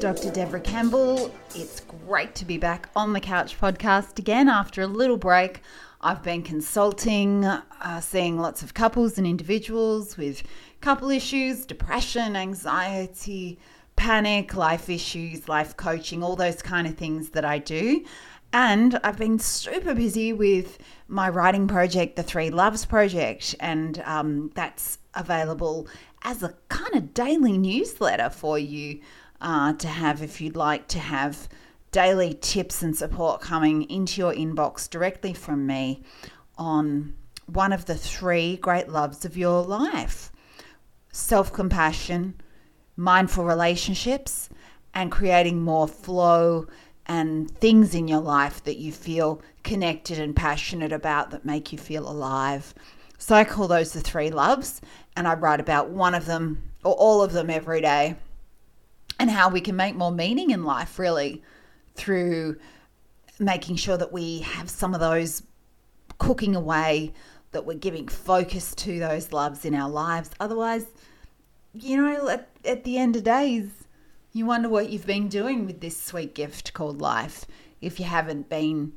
[0.00, 0.30] Dr.
[0.30, 1.34] Debra Campbell.
[1.56, 5.60] It's great to be back on the Couch podcast again after a little break.
[6.00, 10.44] I've been consulting, uh, seeing lots of couples and individuals with
[10.80, 13.58] couple issues, depression, anxiety,
[13.96, 18.04] panic, life issues, life coaching, all those kind of things that I do.
[18.52, 20.78] And I've been super busy with
[21.08, 25.88] my writing project, the Three Loves Project, and um, that's available
[26.22, 29.00] as a kind of daily newsletter for you
[29.40, 31.48] uh, to have if you'd like to have
[31.92, 36.02] daily tips and support coming into your inbox directly from me
[36.56, 37.14] on
[37.46, 40.30] one of the three great loves of your life
[41.10, 42.34] self compassion,
[42.96, 44.48] mindful relationships,
[44.94, 46.66] and creating more flow
[47.06, 51.78] and things in your life that you feel connected and passionate about that make you
[51.78, 52.74] feel alive.
[53.16, 54.80] So I call those the three loves,
[55.16, 58.14] and I write about one of them or all of them every day
[59.18, 61.42] and how we can make more meaning in life, really,
[61.94, 62.56] through
[63.38, 65.42] making sure that we have some of those
[66.18, 67.12] cooking away,
[67.52, 70.30] that we're giving focus to those loves in our lives.
[70.40, 70.86] Otherwise,
[71.74, 73.70] you know, at, at the end of days,
[74.32, 77.46] you wonder what you've been doing with this sweet gift called life
[77.80, 78.92] if you haven't been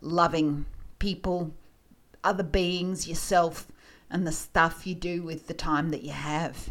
[0.00, 0.64] loving
[0.98, 1.52] people,
[2.24, 3.68] other beings, yourself,
[4.10, 6.70] and the stuff you do with the time that you have.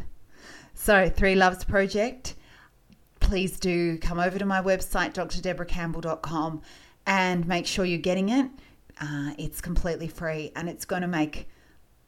[0.74, 2.36] So, Three Loves Project,
[3.30, 6.64] please do come over to my website, drdebracampbell.com,
[7.06, 8.50] and make sure you're getting it.
[9.00, 11.48] Uh, it's completely free and it's going to make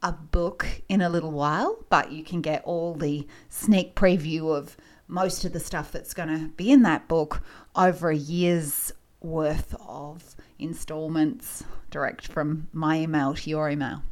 [0.02, 4.76] a book in a little while, but you can get all the sneak preview of
[5.06, 7.40] most of the stuff that's going to be in that book
[7.76, 11.62] over a year's worth of installments
[11.92, 14.02] direct from my email to your email.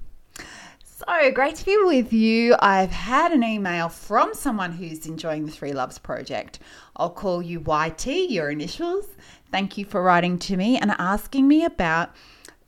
[1.06, 2.54] So great to be with you.
[2.58, 6.58] I've had an email from someone who's enjoying the Three Loves project.
[6.94, 9.06] I'll call you YT, your initials.
[9.50, 12.14] Thank you for writing to me and asking me about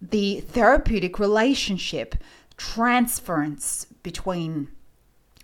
[0.01, 2.15] the therapeutic relationship
[2.57, 4.69] transference between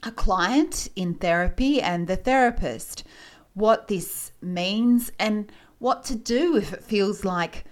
[0.02, 3.04] a client in therapy and the therapist,
[3.52, 7.66] what this means, and what to do if it feels like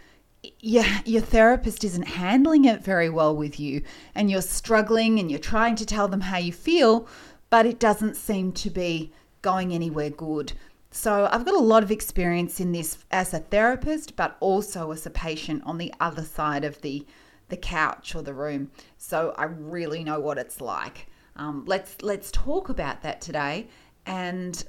[0.61, 3.83] your, your therapist isn't handling it very well with you
[4.15, 7.09] and you're struggling and you're trying to tell them how you feel,
[7.51, 10.53] but it doesn't seem to be going anywhere good.
[10.91, 15.05] So, I've got a lot of experience in this as a therapist, but also as
[15.05, 17.05] a patient on the other side of the,
[17.49, 18.71] the couch or the room.
[18.97, 21.09] So, I really know what it's like.
[21.37, 23.69] Um, let's let's talk about that today.
[24.07, 24.65] And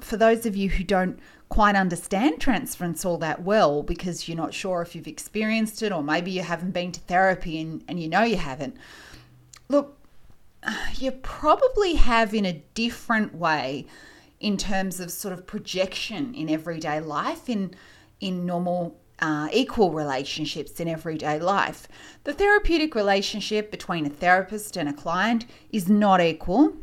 [0.00, 4.52] for those of you who don't quite understand transference all that well because you're not
[4.52, 8.08] sure if you've experienced it or maybe you haven't been to therapy and, and you
[8.08, 8.76] know you haven't,
[9.68, 9.98] look,
[10.96, 13.86] you probably have in a different way
[14.40, 17.74] in terms of sort of projection in everyday life in
[18.20, 21.88] in normal uh, equal relationships in everyday life.
[22.24, 26.74] The therapeutic relationship between a therapist and a client is not equal.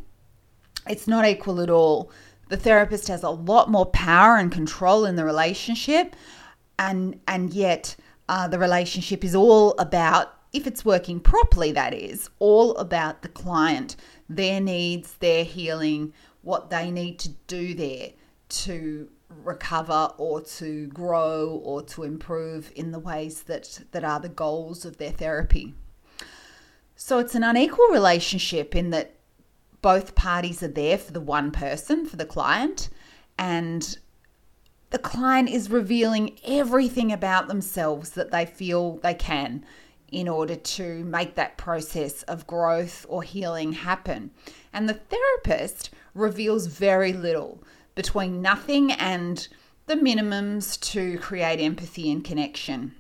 [0.88, 2.12] It's not equal at all.
[2.48, 6.16] The therapist has a lot more power and control in the relationship,
[6.78, 7.96] and and yet
[8.30, 11.72] uh, the relationship is all about if it's working properly.
[11.72, 13.96] That is all about the client,
[14.30, 18.12] their needs, their healing, what they need to do there
[18.48, 19.10] to
[19.44, 24.86] recover or to grow or to improve in the ways that, that are the goals
[24.86, 25.74] of their therapy.
[26.96, 29.15] So it's an unequal relationship in that
[29.86, 32.90] both parties are there for the one person, for the client,
[33.38, 34.00] and
[34.90, 39.64] the client is revealing everything about themselves that they feel they can
[40.12, 44.32] in order to make that process of growth or healing happen.
[44.74, 47.62] And the therapist reveals very little
[47.94, 49.48] between nothing and
[49.86, 52.96] the minimums to create empathy and connection.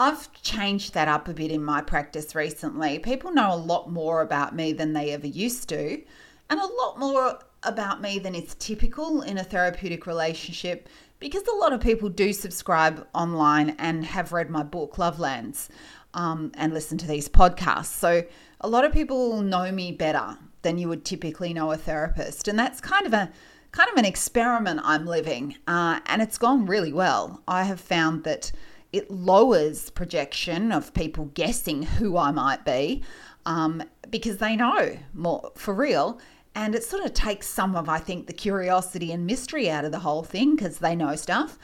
[0.00, 2.98] I've changed that up a bit in my practice recently.
[3.00, 6.00] People know a lot more about me than they ever used to,
[6.48, 10.88] and a lot more about me than is typical in a therapeutic relationship
[11.18, 15.68] because a lot of people do subscribe online and have read my book, Lovelands,
[16.14, 17.92] um, and listen to these podcasts.
[17.92, 18.22] So
[18.62, 22.48] a lot of people know me better than you would typically know a therapist.
[22.48, 23.30] And that's kind of a
[23.72, 27.42] kind of an experiment I'm living, uh, and it's gone really well.
[27.46, 28.50] I have found that
[28.92, 33.02] it lowers projection of people guessing who I might be
[33.46, 36.20] um, because they know more for real.
[36.54, 39.92] And it sort of takes some of, I think, the curiosity and mystery out of
[39.92, 41.58] the whole thing because they know stuff.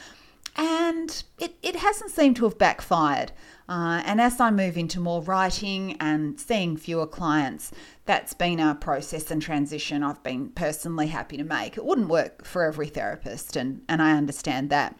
[0.54, 3.32] And it, it hasn't seemed to have backfired.
[3.68, 7.72] Uh, and as I move into more writing and seeing fewer clients,
[8.06, 11.76] that's been a process and transition I've been personally happy to make.
[11.76, 14.98] It wouldn't work for every therapist, and, and I understand that.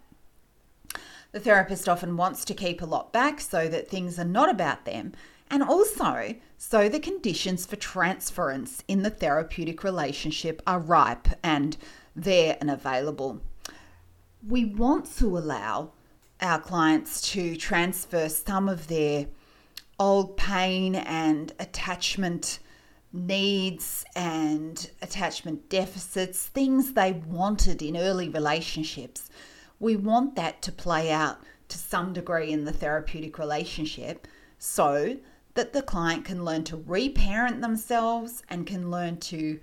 [1.37, 4.87] The therapist often wants to keep a lot back so that things are not about
[4.87, 5.13] them,
[5.51, 11.77] and also so the conditions for transference in the therapeutic relationship are ripe and
[12.15, 13.43] there and available.
[14.49, 15.93] We want to allow
[16.41, 19.27] our clients to transfer some of their
[20.01, 22.61] old pain and attachment
[23.13, 29.29] needs and attachment deficits, things they wanted in early relationships.
[29.79, 34.27] We want that to play out to some degree in the therapeutic relationship
[34.59, 35.17] so
[35.55, 39.59] that the client can learn to reparent themselves and can learn to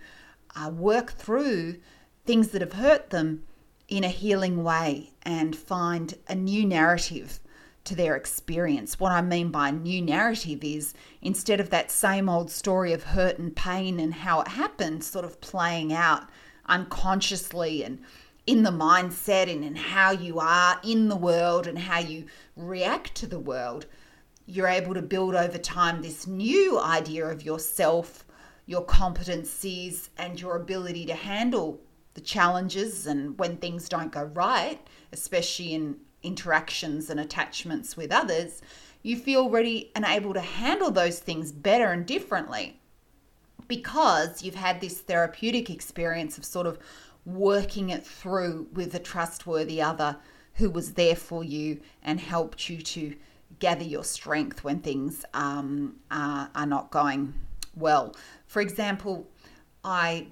[0.56, 1.77] uh, work through
[2.25, 3.44] things that have hurt them
[3.88, 7.39] in a healing way and find a new narrative
[7.83, 9.00] to their experience.
[9.00, 13.38] What I mean by new narrative is instead of that same old story of hurt
[13.38, 16.24] and pain and how it happened, sort of playing out
[16.65, 18.00] unconsciously and
[18.45, 22.25] in the mindset and in how you are in the world and how you
[22.55, 23.85] react to the world,
[24.45, 28.25] you're able to build over time this new idea of yourself,
[28.65, 31.79] your competencies, and your ability to handle
[32.13, 34.79] the challenges and when things don't go right,
[35.11, 38.61] especially in interactions and attachments with others,
[39.01, 42.79] you feel ready and able to handle those things better and differently
[43.67, 46.77] because you've had this therapeutic experience of sort of
[47.25, 50.17] working it through with a trustworthy other
[50.55, 53.15] who was there for you and helped you to
[53.59, 57.33] gather your strength when things um, are, are not going
[57.75, 58.15] well.
[58.45, 59.29] For example,
[59.83, 60.27] I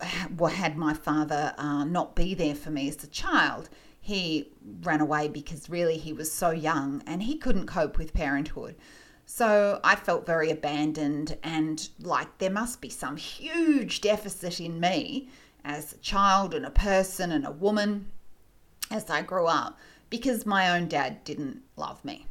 [0.00, 3.68] had my father uh, not be there for me as a child.
[4.00, 4.52] He
[4.82, 8.76] ran away because really he was so young and he couldn't cope with parenthood.
[9.26, 15.28] So I felt very abandoned and like there must be some huge deficit in me
[15.68, 18.10] as a child and a person and a woman
[18.90, 19.78] as I grew up
[20.08, 22.26] because my own dad didn't love me.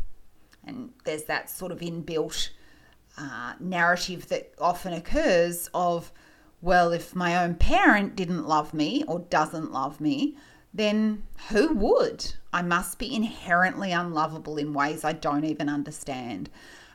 [0.65, 2.49] And there's that sort of inbuilt
[3.15, 6.11] uh, narrative that often occurs of,
[6.61, 10.35] well, if my own parent didn't love me or doesn't love me,
[10.73, 12.33] then who would?
[12.51, 16.49] I must be inherently unlovable in ways I don't even understand.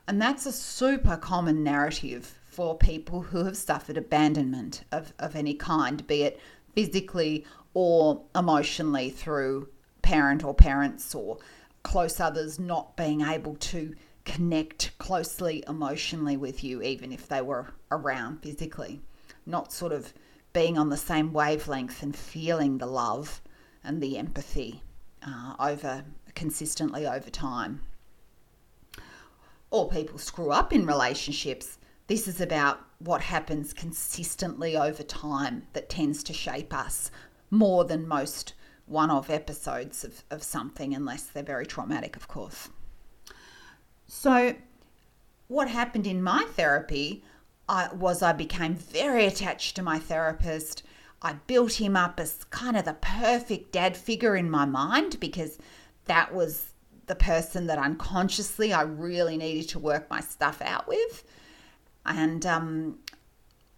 [0.09, 5.55] And that's a super common narrative for people who have suffered abandonment of, of any
[5.55, 6.41] kind, be it
[6.75, 7.45] physically
[7.75, 9.69] or emotionally through
[10.03, 11.39] parent or parents or
[11.83, 13.95] close others not being able to
[14.25, 19.01] connect closely emotionally with you, even if they were around physically
[19.47, 20.13] not sort of
[20.53, 23.41] being on the same wavelength and feeling the love
[23.83, 24.83] and the empathy
[25.27, 26.05] uh, over
[26.35, 27.81] consistently over time.
[29.71, 31.79] Or people screw up in relationships.
[32.07, 37.11] This is about what happens consistently over time that tends to shape us
[37.51, 38.55] more than most
[38.87, 42.69] one off episodes of, of something, unless they're very traumatic, of course.
[44.07, 44.55] So,
[45.49, 47.23] what happened in my therapy
[47.69, 50.83] I was I became very attached to my therapist.
[51.23, 55.59] I built him up as kind of the perfect dad figure in my mind because
[56.07, 56.73] that was
[57.07, 61.25] the person that unconsciously I really needed to work my stuff out with.
[62.05, 62.99] And um,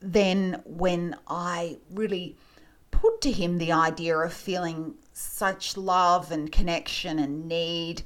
[0.01, 2.37] then when I really
[2.91, 8.03] put to him the idea of feeling such love and connection and need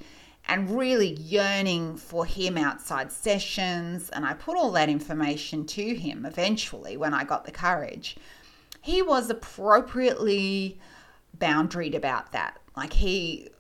[0.49, 4.09] and really yearning for him outside sessions.
[4.11, 8.17] And I put all that information to him eventually when I got the courage.
[8.81, 10.81] He was appropriately
[11.37, 12.59] boundaried about that.
[12.77, 13.51] Like he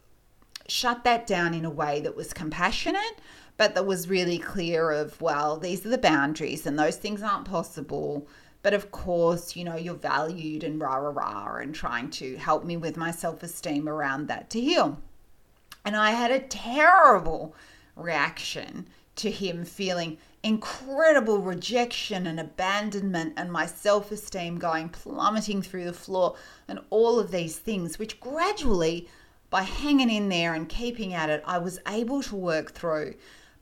[0.66, 3.18] shut that down in a way that was compassionate,
[3.58, 7.44] but that was really clear of, well, these are the boundaries and those things aren't
[7.44, 8.26] possible.
[8.62, 12.64] But of course, you know, you're valued and rah rah rah, and trying to help
[12.64, 14.98] me with my self esteem around that to heal.
[15.84, 17.54] And I had a terrible
[17.96, 18.86] reaction
[19.16, 25.92] to him feeling incredible rejection and abandonment and my self esteem going plummeting through the
[25.92, 26.36] floor
[26.68, 29.08] and all of these things, which gradually,
[29.50, 33.14] by hanging in there and keeping at it, I was able to work through.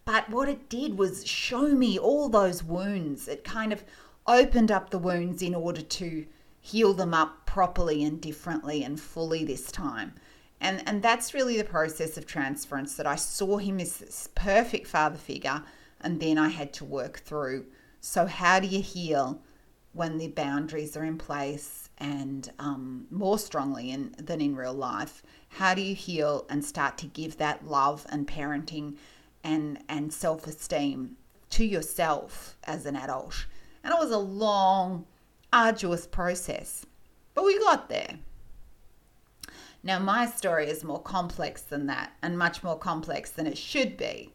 [0.06, 3.26] But what it did was show me all those wounds.
[3.26, 3.82] It kind of
[4.26, 6.26] opened up the wounds in order to
[6.60, 10.14] heal them up properly and differently and fully this time.
[10.60, 14.86] And, and that's really the process of transference that I saw him as this perfect
[14.86, 15.64] father figure,
[16.00, 17.66] and then I had to work through.
[18.00, 19.42] So, how do you heal
[19.96, 25.22] when the boundaries are in place and um, more strongly in, than in real life.
[25.48, 28.96] How do you heal and start to give that love and parenting
[29.46, 31.16] and, and self esteem
[31.50, 33.46] to yourself as an adult?
[33.82, 35.06] And it was a long,
[35.52, 36.84] arduous process,
[37.34, 38.18] but we got there.
[39.82, 43.96] Now, my story is more complex than that and much more complex than it should
[43.96, 44.32] be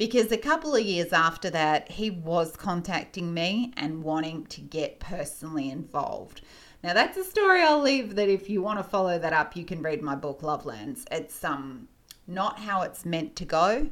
[0.00, 4.98] because a couple of years after that, he was contacting me and wanting to get
[4.98, 6.40] personally involved.
[6.82, 9.66] Now that's a story I'll leave that if you want to follow that up, you
[9.66, 11.04] can read my book Lovelands.
[11.10, 11.86] It's um
[12.26, 13.90] not how it's meant to go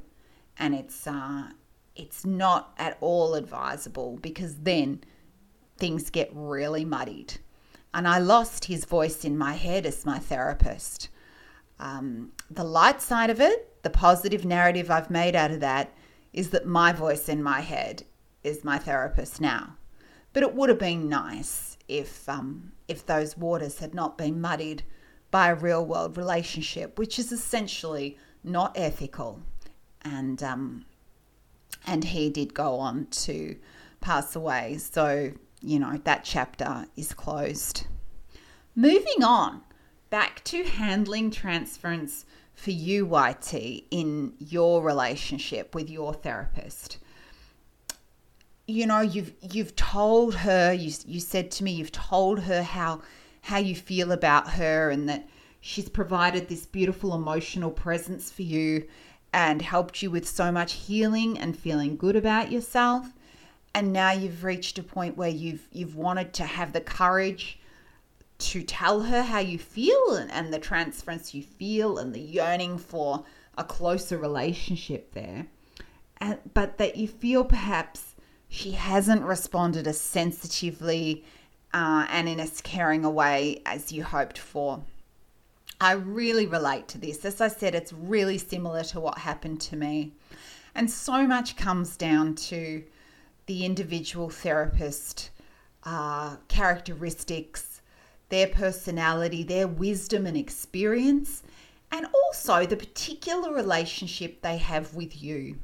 [0.58, 1.50] and it's uh
[1.96, 5.02] it's not at all advisable because then
[5.76, 7.34] things get really muddied.
[7.92, 11.08] And I lost his voice in my head as my therapist.
[11.80, 15.92] Um, the light side of it, the positive narrative I've made out of that,
[16.32, 18.04] is that my voice in my head
[18.44, 19.76] is my therapist now.
[20.32, 24.82] But it would have been nice if um, if those waters had not been muddied
[25.30, 29.42] by a real world relationship, which is essentially not ethical.
[30.16, 30.84] And um,
[31.86, 33.56] and he did go on to
[34.00, 34.78] pass away.
[34.78, 37.86] So you know that chapter is closed.
[38.74, 39.62] Moving on
[40.10, 42.24] back to handling transference
[42.54, 43.54] for you, YT,
[43.90, 46.98] in your relationship with your therapist
[48.68, 53.00] you know you've you've told her you you said to me you've told her how
[53.40, 55.26] how you feel about her and that
[55.60, 58.86] she's provided this beautiful emotional presence for you
[59.32, 63.12] and helped you with so much healing and feeling good about yourself
[63.74, 67.58] and now you've reached a point where you've you've wanted to have the courage
[68.38, 72.78] to tell her how you feel and, and the transference you feel and the yearning
[72.78, 73.24] for
[73.56, 75.46] a closer relationship there
[76.20, 78.14] and, but that you feel perhaps
[78.48, 81.24] she hasn't responded as sensitively
[81.74, 84.82] uh, and in as caring a way as you hoped for.
[85.80, 87.24] I really relate to this.
[87.24, 90.12] As I said, it's really similar to what happened to me.
[90.74, 92.82] And so much comes down to
[93.46, 95.30] the individual therapist
[95.84, 97.80] uh, characteristics,
[98.28, 101.42] their personality, their wisdom and experience,
[101.90, 105.58] and also the particular relationship they have with you.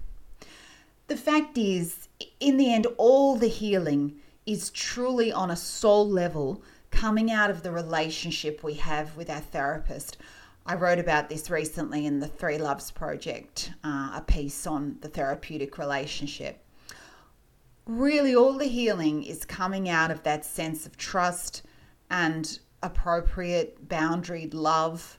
[1.09, 2.09] The fact is,
[2.41, 4.15] in the end, all the healing
[4.47, 6.63] is truly on a soul level
[6.95, 10.17] coming out of the relationship we have with our therapist.
[10.65, 15.09] I wrote about this recently in the Three Loves Project, uh, a piece on the
[15.09, 16.65] therapeutic relationship.
[17.85, 21.63] Really, all the healing is coming out of that sense of trust
[22.11, 25.19] and appropriate boundaried love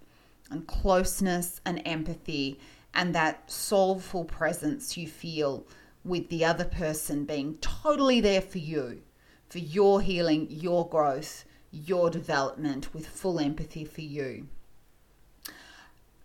[0.49, 2.57] and closeness and empathy
[2.93, 5.67] and that soulful presence you feel
[6.05, 9.01] with the other person being totally there for you,
[9.49, 11.43] for your healing, your growth,
[11.75, 14.47] your development, with full empathy for you.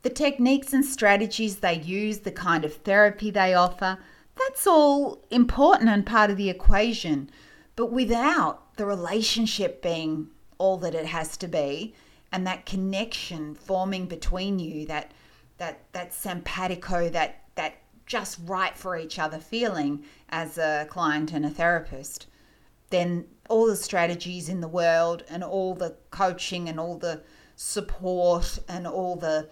[0.02, 3.98] The techniques and strategies they use, the kind of therapy they offer,
[4.36, 7.30] that's all important and part of the equation.
[7.76, 10.28] But without the relationship being
[10.58, 11.94] all that it has to be,
[12.32, 15.12] and that connection forming between you, that
[15.58, 17.74] that that simpatico, that that
[18.06, 22.26] just right for each other feeling as a client and a therapist,
[22.90, 27.22] then all the strategies in the world and all the coaching and all the
[27.56, 29.48] support and all the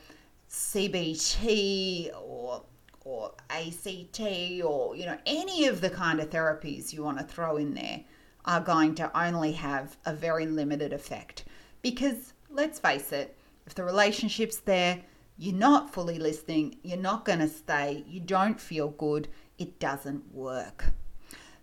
[0.50, 2.62] CBT or
[3.04, 4.20] or ACT
[4.64, 8.00] or you know any of the kind of therapies you want to throw in there
[8.44, 11.44] are going to only have a very limited effect
[11.82, 15.02] because let's face it if the relationship's there
[15.38, 20.34] you're not fully listening, you're not going to stay, you don't feel good, it doesn't
[20.34, 20.86] work.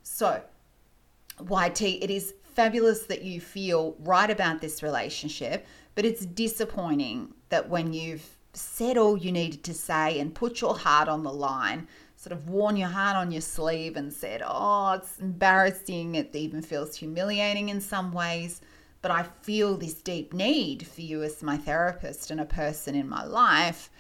[0.01, 0.41] So,
[1.39, 5.65] YT, it is fabulous that you feel right about this relationship,
[5.95, 10.77] but it's disappointing that when you've said all you needed to say and put your
[10.77, 14.93] heart on the line, sort of worn your heart on your sleeve and said, Oh,
[14.93, 18.61] it's embarrassing, it even feels humiliating in some ways
[19.05, 23.07] but I feel this deep need for you as my therapist and a person in
[23.07, 23.91] my life,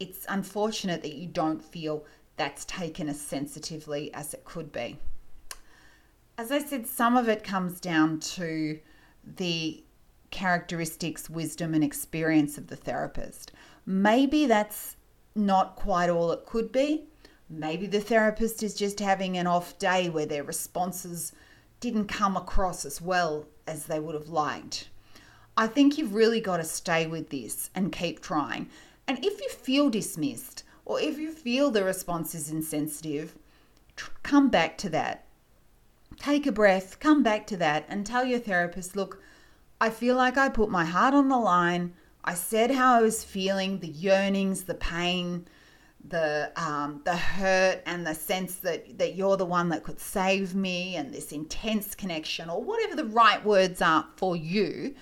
[0.00, 2.04] it's unfortunate that you don't feel
[2.36, 4.98] that's taken as sensitively as it could be.
[6.42, 8.80] As I said, some of it comes down to
[9.24, 9.84] the
[10.32, 13.52] characteristics, wisdom, and experience of the therapist.
[13.86, 14.96] Maybe that's
[15.36, 17.04] not quite all it could be.
[17.48, 21.30] Maybe the therapist is just having an off day where their responses
[21.78, 24.88] didn't come across as well as they would have liked.
[25.56, 28.68] I think you've really got to stay with this and keep trying.
[29.06, 33.38] And if you feel dismissed or if you feel the response is insensitive,
[34.24, 35.24] come back to that.
[36.22, 39.20] Take a breath, come back to that, and tell your therapist, look,
[39.80, 41.94] I feel like I put my heart on the line.
[42.24, 45.48] I said how I was feeling, the yearnings, the pain,
[46.08, 50.54] the um, the hurt and the sense that that you're the one that could save
[50.54, 54.94] me and this intense connection or whatever the right words are for you.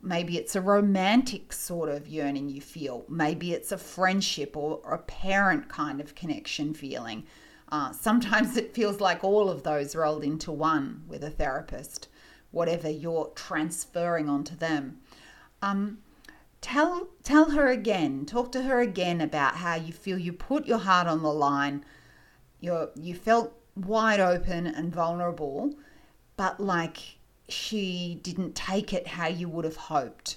[0.00, 3.04] Maybe it's a romantic sort of yearning you feel.
[3.08, 7.24] Maybe it's a friendship or, a parent kind of connection feeling
[7.72, 12.06] uh, sometimes it feels like all of those rolled into one with a therapist
[12.52, 15.00] whatever you're transferring onto them.
[15.62, 15.98] Um,
[16.60, 20.78] tell tell her again talk to her again about how you feel you put your
[20.78, 21.84] heart on the line.
[22.60, 25.74] You you felt wide open and vulnerable
[26.36, 26.98] but like
[27.48, 30.36] she didn't take it how you would have hoped.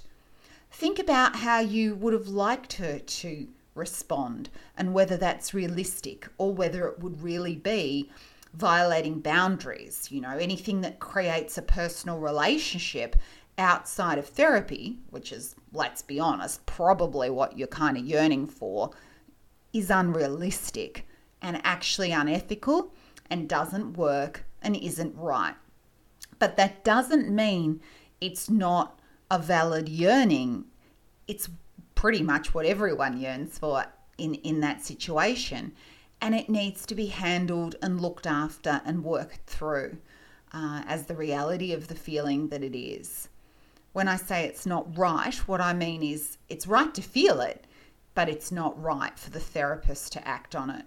[0.71, 6.53] Think about how you would have liked her to respond and whether that's realistic or
[6.53, 8.09] whether it would really be
[8.53, 13.17] violating boundaries you know anything that creates a personal relationship
[13.57, 18.91] outside of therapy, which is, let's be honest, probably what you're kind of yearning for,
[19.73, 21.07] is unrealistic
[21.41, 22.93] and actually unethical
[23.29, 25.55] and doesn't work and isn't right.
[26.39, 27.81] But that doesn't mean
[28.19, 28.99] it's not
[29.31, 30.65] a valid yearning.
[31.27, 31.49] It's
[31.95, 33.85] pretty much what everyone yearns for
[34.17, 35.73] in, in that situation.
[36.21, 39.97] And it needs to be handled and looked after and worked through
[40.53, 43.29] uh, as the reality of the feeling that it is
[43.95, 47.63] when I say it's not right, what I mean is it's right to feel it,
[48.13, 50.83] but it's not right for the therapist to act on it.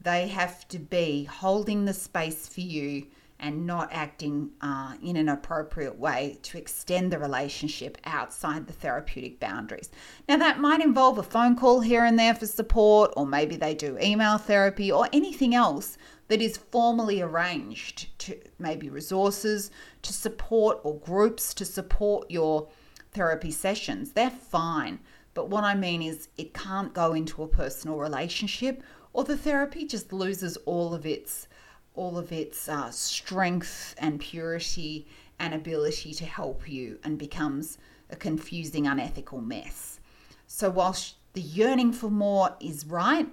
[0.00, 3.08] They have to be holding the space for you
[3.42, 9.40] and not acting uh, in an appropriate way to extend the relationship outside the therapeutic
[9.40, 9.90] boundaries.
[10.28, 13.74] Now, that might involve a phone call here and there for support, or maybe they
[13.74, 19.72] do email therapy or anything else that is formally arranged to maybe resources
[20.02, 22.68] to support or groups to support your
[23.10, 24.12] therapy sessions.
[24.12, 25.00] They're fine.
[25.34, 28.82] But what I mean is, it can't go into a personal relationship,
[29.12, 31.48] or the therapy just loses all of its
[31.94, 35.06] all of its uh, strength and purity
[35.38, 37.78] and ability to help you, and becomes
[38.10, 39.98] a confusing, unethical mess.
[40.46, 43.28] So, whilst the yearning for more is right,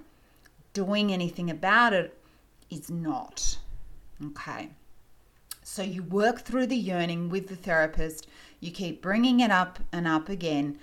[0.72, 2.16] doing anything about it
[2.70, 3.58] is not.
[4.24, 4.70] Okay.
[5.62, 8.26] So you work through the yearning with the therapist.
[8.60, 10.78] You keep bringing it up and up again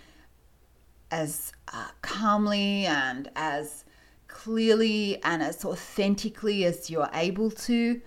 [1.12, 3.84] as uh, calmly and as
[4.28, 8.02] clearly and as authentically as you're able to.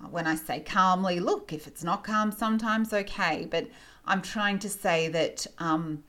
[0.00, 3.68] Uh, when I say calmly, look, if it's not calm, sometimes okay, but
[4.06, 6.04] I'm trying to say that um,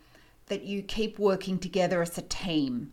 [0.48, 2.91] that you keep working together as a team.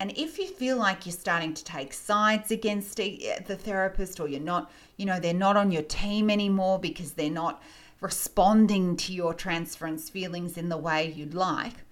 [0.00, 4.40] And if you feel like you're starting to take sides against the therapist or you're
[4.40, 7.62] not, you know, they're not on your team anymore because they're not
[8.00, 11.84] responding to your transference feelings in the way you'd like,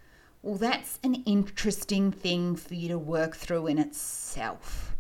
[0.43, 4.97] well, that's an interesting thing for you to work through in itself.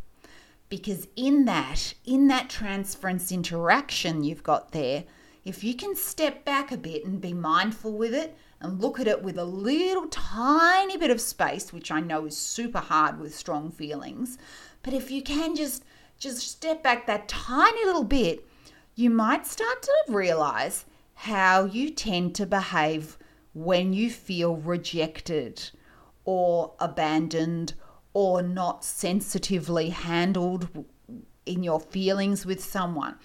[0.68, 5.04] Because in that, in that transference interaction you've got there,
[5.44, 9.08] if you can step back a bit and be mindful with it and look at
[9.08, 13.34] it with a little tiny bit of space, which I know is super hard with
[13.34, 14.38] strong feelings,
[14.82, 15.84] but if you can just
[16.18, 18.46] just step back that tiny little bit,
[18.94, 23.18] you might start to realize how you tend to behave
[23.54, 25.70] when you feel rejected
[26.24, 27.74] or abandoned
[28.14, 30.84] or not sensitively handled
[31.46, 33.16] in your feelings with someone.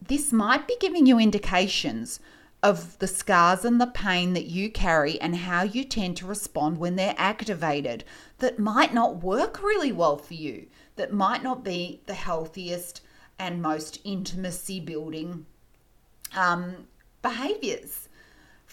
[0.00, 2.20] This might be giving you indications
[2.62, 6.78] of the scars and the pain that you carry and how you tend to respond
[6.78, 8.04] when they're activated
[8.38, 13.02] that might not work really well for you, that might not be the healthiest
[13.38, 15.44] and most intimacy building
[16.34, 16.86] um,
[17.20, 18.03] behaviors.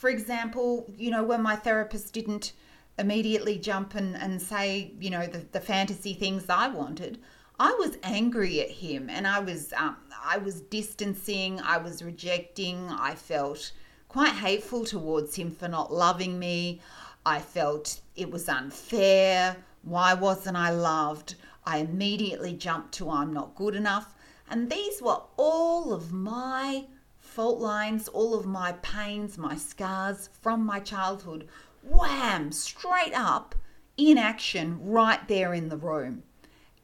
[0.02, 2.54] For example, you know, when my therapist didn't
[2.98, 7.20] immediately jump and, and say, you know, the, the fantasy things I wanted,
[7.60, 12.90] I was angry at him and I was um, I was distancing, I was rejecting,
[12.90, 13.74] I felt
[14.08, 16.82] quite hateful towards him for not loving me.
[17.24, 19.56] I felt it was unfair.
[19.84, 21.36] Why wasn't I loved?
[21.64, 24.16] I immediately jumped to I'm not good enough.
[24.50, 26.86] And these were all of my
[27.32, 31.48] fault lines, all of my pains, my scars from my childhood.
[31.82, 32.52] Wham!
[32.52, 33.56] Straight up
[33.98, 36.24] in action right there in the room.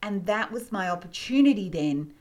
[0.01, 2.13] And that was my opportunity then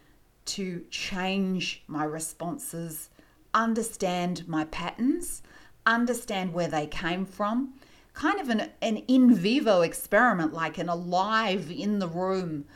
[0.46, 3.10] to change my responses
[3.56, 5.42] understand my patterns,
[5.86, 7.72] understand where they came from,
[8.12, 12.66] kind of an, an in vivo experiment, like an alive in the room,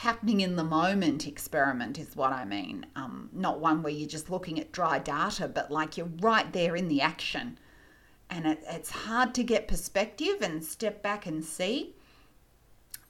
[0.00, 2.86] happening in the moment experiment, is what I mean.
[2.96, 6.74] Um, not one where you're just looking at dry data, but like you're right there
[6.74, 7.58] in the action.
[8.30, 11.94] and it, it's hard to get perspective and step back and see.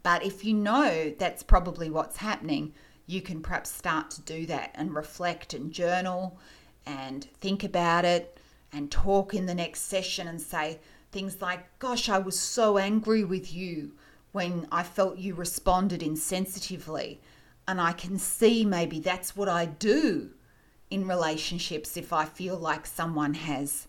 [0.03, 2.74] But if you know that's probably what's happening,
[3.07, 6.38] you can perhaps start to do that and reflect and journal
[6.87, 8.37] and think about it
[8.72, 10.81] and talk in the next session and say
[11.12, 13.92] things like, Gosh, I was so angry with you
[14.32, 17.18] when I felt you responded insensitively.
[17.66, 20.30] And I can see maybe that's what I do
[20.90, 23.86] in relationships if I feel like someone has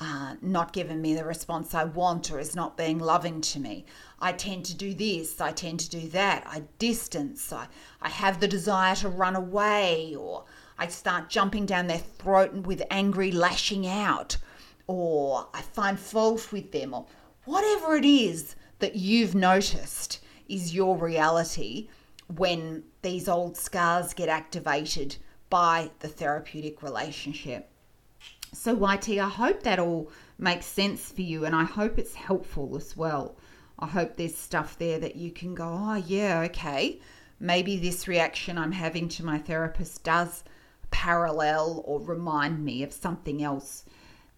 [0.00, 3.84] uh, not given me the response I want or is not being loving to me.
[4.20, 7.68] I tend to do this, I tend to do that, I distance, I,
[8.00, 10.44] I have the desire to run away, or
[10.78, 14.38] I start jumping down their throat with angry lashing out,
[14.86, 17.06] or I find fault with them, or
[17.44, 20.18] whatever it is that you've noticed
[20.48, 21.88] is your reality
[22.26, 25.16] when these old scars get activated
[25.48, 27.70] by the therapeutic relationship.
[28.52, 32.76] So, YT, I hope that all makes sense for you and I hope it's helpful
[32.76, 33.36] as well.
[33.78, 37.00] I hope there's stuff there that you can go, oh, yeah, okay.
[37.38, 40.42] Maybe this reaction I'm having to my therapist does
[40.90, 43.84] parallel or remind me of something else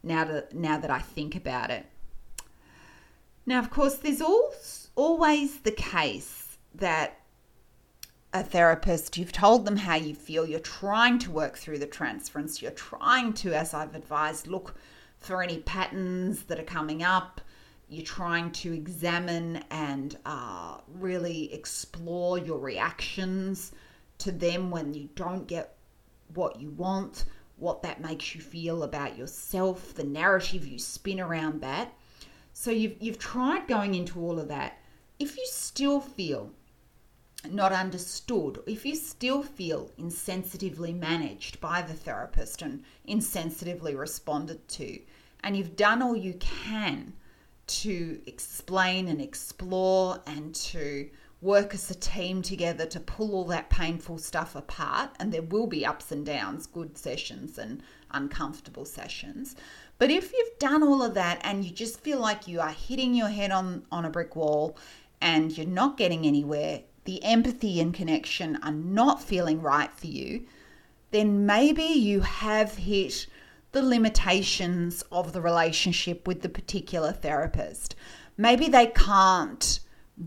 [0.03, 1.87] now that, now that I think about it.
[3.47, 4.23] Now, of course, there's
[4.95, 7.21] always the case that
[8.33, 12.61] a therapist, you've told them how you feel, you're trying to work through the transference,
[12.61, 14.75] you're trying to, as I've advised, look
[15.21, 17.41] for any patterns that are coming up,
[17.89, 23.71] you're trying to examine and uh, really explore your reactions
[24.19, 25.77] to them when you don't get
[26.35, 27.27] what you want,
[27.57, 31.95] what that makes you feel about yourself, the narrative you spin around that.
[32.57, 34.79] So you've, you've tried going into all of that.
[35.19, 36.51] If you still feel
[37.51, 45.01] not understood, if you still feel insensitively managed by the therapist and insensitively responded to,
[45.43, 47.13] and you've done all you can
[47.67, 53.69] to explain and explore and to work as a team together to pull all that
[53.69, 59.55] painful stuff apart, and there will be ups and downs, good sessions and uncomfortable sessions.
[59.99, 63.15] But if you've done all of that and you just feel like you are hitting
[63.15, 64.77] your head on, on a brick wall
[65.21, 70.47] and you're not getting anywhere, the empathy and connection are not feeling right for you,
[71.11, 73.27] then maybe you have hit
[73.73, 77.95] the limitations of the relationship with the particular therapist.
[78.37, 79.81] Maybe they can't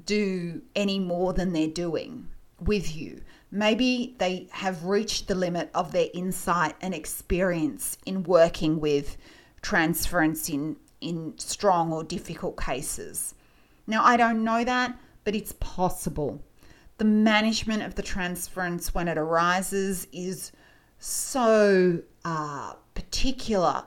[0.05, 2.27] do any more than they're doing
[2.59, 3.21] with you.
[3.51, 9.17] Maybe they have reached the limit of their insight and experience in working with
[9.61, 13.35] transference in, in strong or difficult cases.
[13.85, 16.41] Now, I don't know that, but it's possible
[16.97, 20.51] the management of the transference when it arises is
[20.99, 23.83] so uh, particular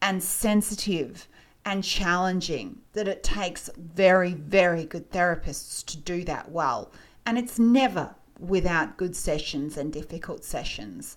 [0.00, 1.28] and sensitive
[1.64, 6.90] and challenging that it takes very, very good therapists to do that well.
[7.26, 11.16] And it's never without good sessions and difficult sessions.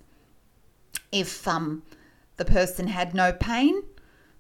[1.11, 1.83] If um,
[2.37, 3.83] the person had no pain,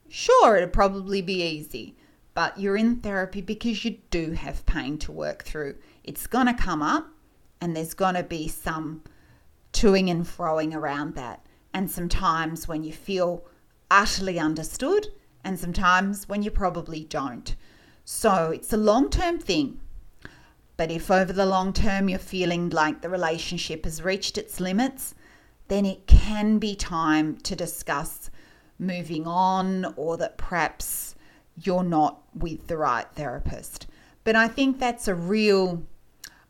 [0.09, 1.95] sure, it'd probably be easy.
[2.33, 6.53] But you're in therapy because you do have pain to work through it's going to
[6.53, 7.07] come up
[7.59, 9.01] and there's going to be some
[9.73, 11.45] toing and froing around that.
[11.73, 13.43] And sometimes when you feel
[13.89, 15.07] utterly understood,
[15.43, 17.55] and sometimes when you probably don't.
[18.03, 19.79] So it's a long term thing.
[20.77, 25.15] But if over the long term you're feeling like the relationship has reached its limits,
[25.67, 28.29] then it can be time to discuss
[28.77, 31.15] moving on or that perhaps
[31.61, 33.87] you're not with the right therapist.
[34.23, 35.83] But I think that's a real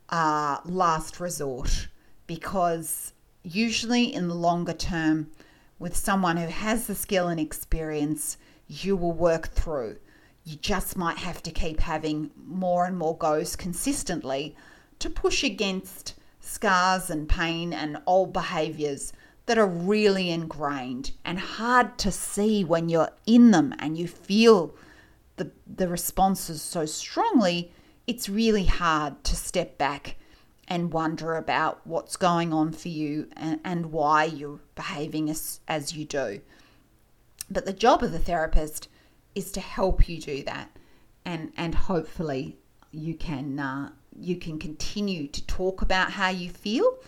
[0.08, 1.88] uh, last resort
[2.26, 3.12] because
[3.42, 5.30] usually in the longer term,
[5.78, 9.98] with someone who has the skill and experience, you will work through.
[10.44, 14.56] You just might have to keep having more and more goes consistently
[14.98, 19.12] to push against scars and pain and old behaviors
[19.46, 24.74] that are really ingrained and hard to see when you're in them and you feel
[25.36, 27.72] the, the responses so strongly
[28.06, 30.16] it's really hard to step back
[30.68, 35.94] and wonder about what's going on for you and, and why you're behaving as, as
[35.94, 36.40] you do.
[37.50, 38.88] But the job of the therapist
[39.34, 40.76] is to help you do that,
[41.24, 42.56] and and hopefully
[42.90, 46.98] you can uh, you can continue to talk about how you feel,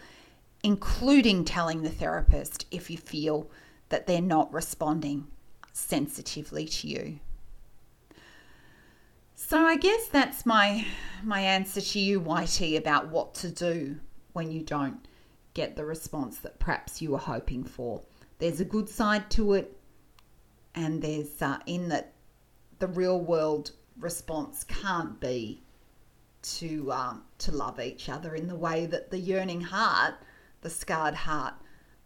[0.63, 3.51] including telling the therapist if you feel
[3.89, 5.27] that they're not responding
[5.73, 7.21] sensitively to you.
[9.35, 10.85] So I guess that's my
[11.23, 13.99] my answer to you, YT, about what to do
[14.33, 15.07] when you don't
[15.55, 18.03] get the response that perhaps you were hoping for.
[18.39, 19.77] There's a good side to it,
[20.75, 22.13] and there's uh, in that
[22.79, 25.63] the real world response can't be
[26.43, 30.15] to um, to love each other in the way that the yearning heart,
[30.61, 31.55] the scarred heart,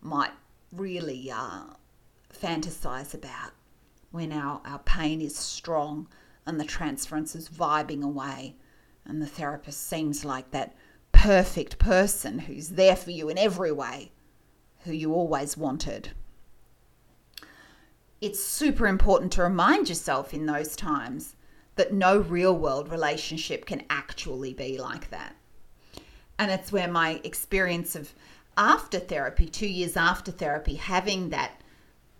[0.01, 0.33] might
[0.73, 1.65] really uh,
[2.33, 3.53] fantasize about
[4.11, 6.09] when our, our pain is strong
[6.47, 8.57] and the transference is vibing away
[9.05, 10.75] and the therapist seems like that
[11.13, 14.13] perfect person who's there for you in every way,
[14.81, 16.11] who you always wanted.
[18.21, 21.35] It's super important to remind yourself in those times
[21.77, 25.35] that no real world relationship can actually be like that.
[26.39, 28.13] And it's where my experience of
[28.57, 31.61] after therapy, two years after therapy, having that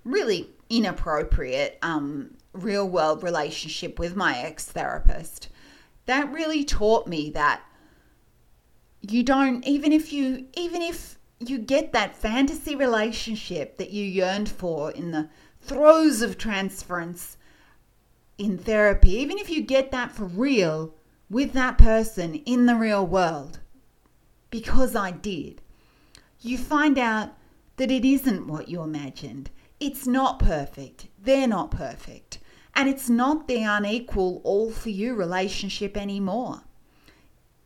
[0.05, 5.49] really inappropriate um, real world relationship with my ex therapist,
[6.07, 7.63] that really taught me that
[9.01, 14.49] you don't, even if you, even if you get that fantasy relationship that you yearned
[14.49, 15.29] for in the
[15.61, 17.37] throes of transference
[18.39, 20.95] in therapy, even if you get that for real
[21.31, 23.61] with that person in the real world,
[24.51, 25.62] because I did,
[26.45, 27.31] you find out
[27.77, 29.51] that it isn't what you imagined.
[29.81, 31.09] It's not perfect.
[31.19, 32.39] They're not perfect.
[32.75, 36.63] And it's not the unequal, all for you relationship anymore.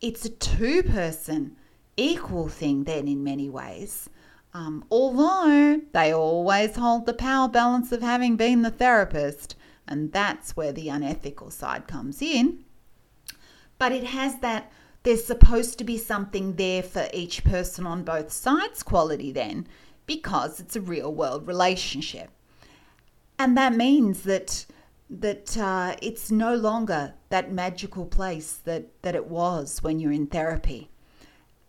[0.01, 1.55] It's a two person
[1.95, 4.09] equal thing, then, in many ways.
[4.53, 9.55] Um, although they always hold the power balance of having been the therapist,
[9.87, 12.63] and that's where the unethical side comes in.
[13.77, 14.71] But it has that
[15.07, 19.65] there's supposed to be something there for each person on both sides quality, then,
[20.05, 22.29] because it's a real world relationship.
[23.39, 24.65] And that means that
[25.09, 30.27] that uh, it's no longer that magical place that, that it was when you're in
[30.27, 30.89] therapy.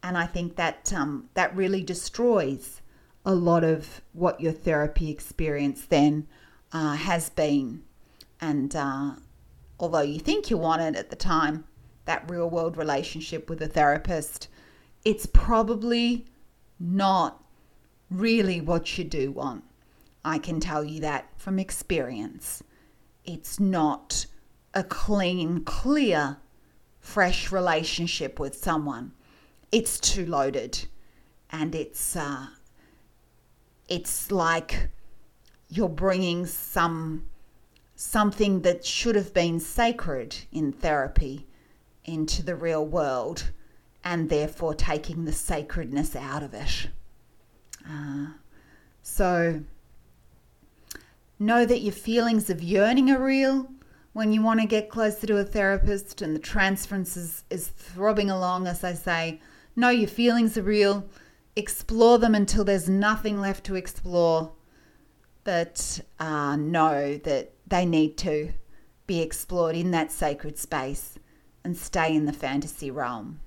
[0.03, 2.83] And I think that um, that really destroys
[3.25, 6.27] a lot of what your therapy experience then
[6.73, 7.85] uh, has been.
[8.41, 9.13] And uh,
[9.79, 11.68] although you think you want it at the time,
[12.09, 14.49] that real world relationship with a therapist,
[15.05, 16.25] it's probably
[16.81, 17.45] not
[18.11, 19.63] really what you do want.
[20.25, 22.65] I can tell you that from experience.
[23.27, 24.25] It's not
[24.73, 26.39] a clean, clear,
[26.99, 29.13] fresh relationship with someone.
[29.71, 30.87] It's too loaded,
[31.51, 32.47] and it's uh,
[33.87, 34.89] it's like
[35.69, 37.27] you're bringing some
[37.97, 41.45] something that should have been sacred in therapy
[42.09, 43.51] into the real world
[44.03, 46.89] and therefore taking the sacredness out of it.
[47.89, 48.29] Uh,
[49.03, 49.63] so
[51.39, 53.69] know that your feelings of yearning are real
[54.13, 58.31] when you want to get closer to a therapist and the transference is, is throbbing
[58.31, 59.41] along, as I say.
[59.77, 61.07] Know your feelings are real.
[61.55, 64.53] Explore them until there's nothing left to explore.
[65.45, 68.53] But uh, know that they need to
[69.07, 71.19] be explored in that sacred space
[71.69, 73.41] and stay in the fantasy realm.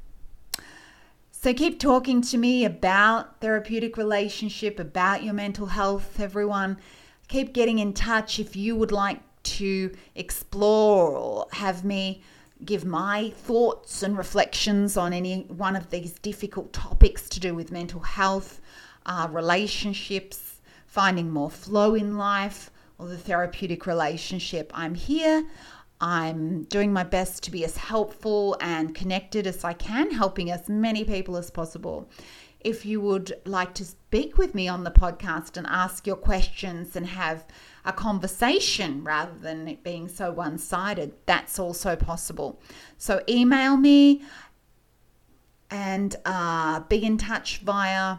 [1.31, 6.77] So keep talking to me about therapeutic relationship, about your mental health, everyone.
[7.29, 9.21] Keep getting in touch if you would like
[9.57, 12.21] to explore or have me
[12.63, 17.71] give my thoughts and reflections on any one of these difficult topics to do with
[17.71, 18.61] mental health,
[19.07, 24.71] uh, relationships, finding more flow in life, or the therapeutic relationship.
[24.75, 25.43] I'm here.
[26.01, 30.67] I'm doing my best to be as helpful and connected as I can, helping as
[30.67, 32.09] many people as possible.
[32.59, 36.95] If you would like to speak with me on the podcast and ask your questions
[36.95, 37.45] and have
[37.85, 42.59] a conversation rather than it being so one sided, that's also possible.
[42.97, 44.23] So email me
[45.69, 48.17] and uh, be in touch via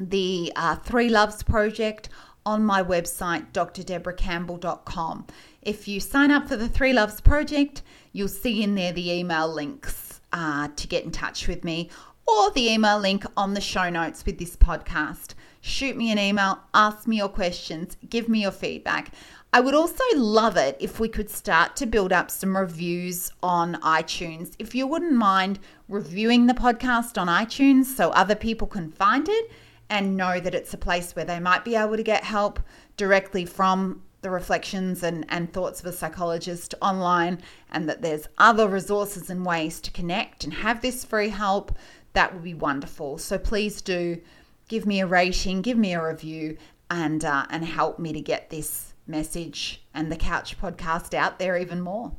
[0.00, 2.08] the uh, Three Loves Project
[2.44, 5.26] on my website, drdebracampbell.com.
[5.68, 9.52] If you sign up for the Three Loves Project, you'll see in there the email
[9.52, 11.90] links uh, to get in touch with me
[12.26, 15.34] or the email link on the show notes with this podcast.
[15.60, 19.12] Shoot me an email, ask me your questions, give me your feedback.
[19.52, 23.74] I would also love it if we could start to build up some reviews on
[23.82, 24.54] iTunes.
[24.58, 29.50] If you wouldn't mind reviewing the podcast on iTunes so other people can find it
[29.90, 32.58] and know that it's a place where they might be able to get help
[32.96, 38.68] directly from the reflections and, and thoughts of a psychologist online, and that there's other
[38.68, 41.76] resources and ways to connect and have this free help,
[42.14, 43.18] that would be wonderful.
[43.18, 44.20] So please do
[44.68, 46.56] give me a rating, give me a review,
[46.90, 51.56] and uh, and help me to get this message and the Couch podcast out there
[51.56, 52.12] even more.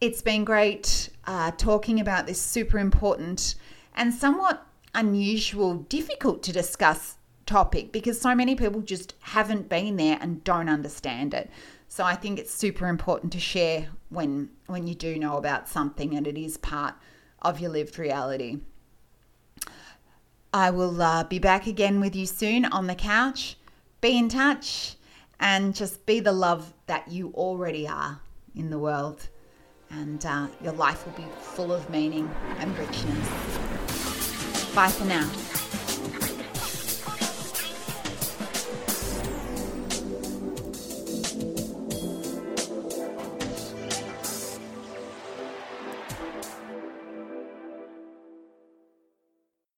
[0.00, 3.54] It's been great uh, talking about this super important
[3.94, 10.18] and somewhat unusual, difficult to discuss topic because so many people just haven't been there
[10.20, 11.50] and don't understand it.
[11.88, 16.14] So I think it's super important to share when when you do know about something
[16.14, 16.94] and it is part
[17.42, 18.58] of your lived reality.
[20.52, 23.56] I will uh, be back again with you soon on the couch.
[24.00, 24.96] Be in touch
[25.40, 28.20] and just be the love that you already are
[28.54, 29.28] in the world.
[29.90, 33.28] And uh, your life will be full of meaning and richness.
[34.74, 35.30] Bye for now.